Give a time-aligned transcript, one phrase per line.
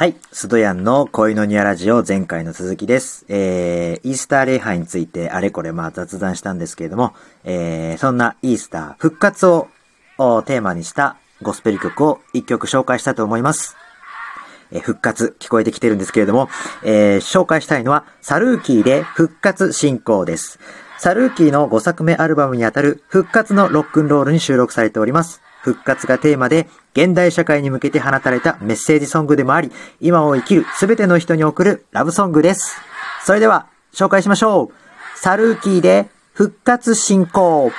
[0.00, 0.16] はい。
[0.32, 3.26] スドヤンの恋のニアラジオ前回の続きです。
[3.28, 7.12] えー、イースター礼拝についてあれこれまあ雑談したんですけれども、
[7.44, 9.68] えー、そんなイースター復活を
[10.16, 13.76] テーマにしたゴスペル曲を一曲紹介したいと思います。
[14.72, 16.48] えー復活聞こえてきてるんですけれども、
[16.82, 20.60] えー紹介したいのはサルーキーで復活進行です。
[20.96, 25.42] サルーキーの5作目アルバムにあたる復活のロックンロールに収録されております。
[25.62, 29.70] 復活がテーマで、現代社会に向けて放たれたメッセージソングでもあり、
[30.00, 32.76] 今を生きる全ての人に送るラブソングです。
[33.24, 35.18] それでは、紹介しましょう。
[35.18, 37.72] サルーキーで復活進行。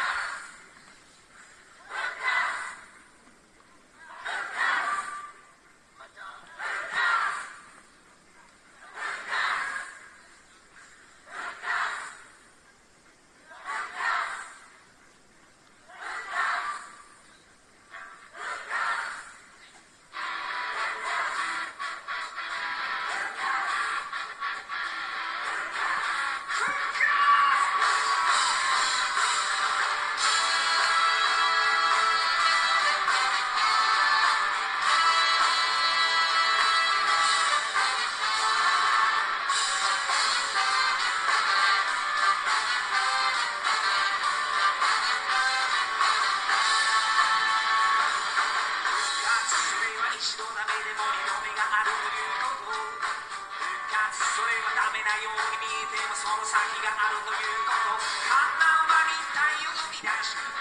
[50.21, 57.97] 一度ダメでも二度目があるということ復活それはダメなように見えてもその先があるということ。
[58.29, 60.60] 観覧は立体を生み出し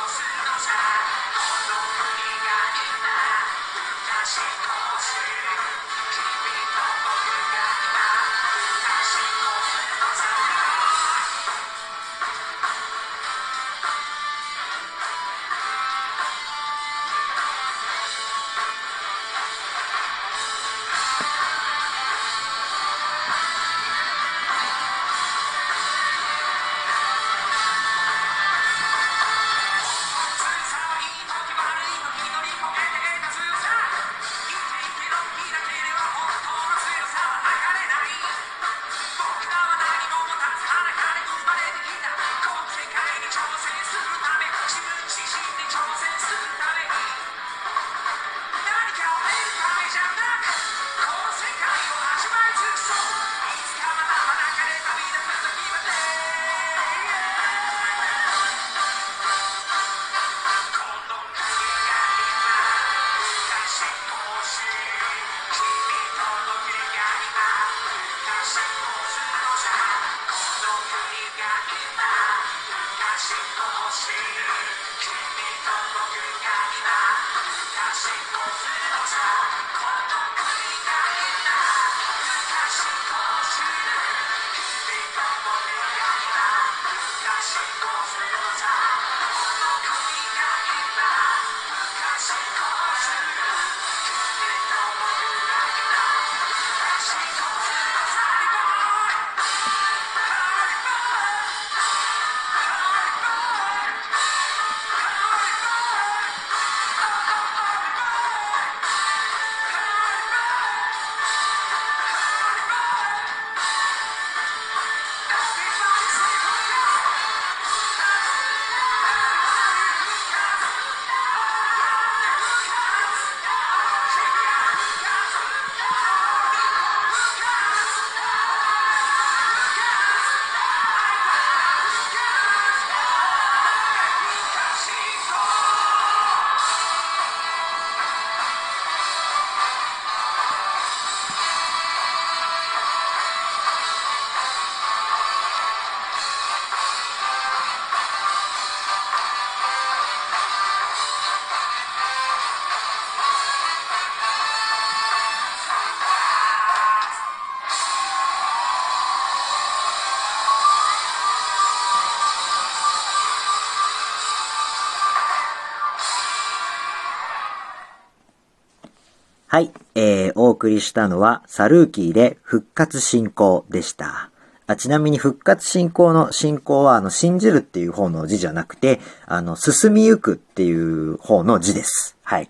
[169.51, 174.31] はい、えー、お送りしたのは、サルーキーで復活進行でした。
[174.65, 182.15] あちなみに復活進行の進行は、あの、信じるっていう方の字じゃなくて、あの、進みゆくっていう方の字です。
[182.23, 182.49] はい。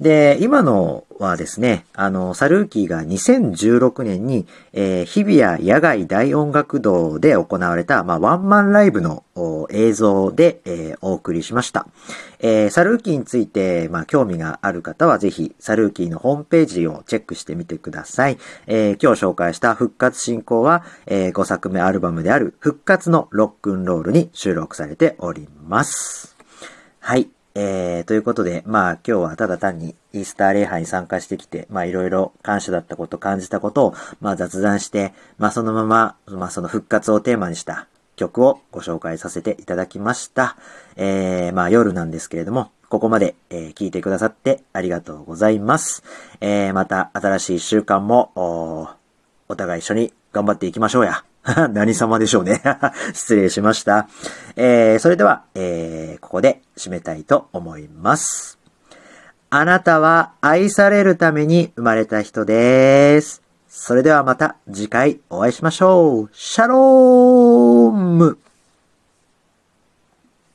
[0.00, 9.24] で、今のはですね、あの、サルーキーが2016年に、えー日比谷野外大音楽堂で行われた、まあ、ワンマンライブの
[9.70, 11.86] 映像で、えーお送りしました。
[12.40, 18.38] えーサルーキーについて、まあ、興味がある方はぜひ、サルーキーのホームページをチェックしてみてください。
[18.66, 26.36] えー今日紹介した復活進行は、え5作目アルバムである復活のロックンロールに収録されております。
[26.98, 27.28] はい。
[27.56, 37.86] えー、ということで、まあ今日はただ単にイースター礼拝に参加してきて、まあいろいろ感謝だったこと、感じたことを、まあ雑談して、まあそのまま、まあその復活をテーマにした
[38.16, 40.56] 曲をご紹介させていただきました。
[40.96, 46.02] えー、まあ夜なんですけれども、ここまで、えー聞いてくださってありがとうございます。
[46.40, 48.88] えー、また新しい習慣も、お
[49.48, 51.33] お互い一緒に頑張っていきましょうや。
[51.72, 52.62] 何様でしょうね。
[53.12, 54.08] 失礼しました。
[54.56, 58.58] えー、それでは、えー、ここで締めたいと思います。
[59.50, 63.42] あなたは愛されるために生まれた人です。
[63.68, 66.30] それではまた次回お会いしましょう。
[66.32, 68.38] シャローム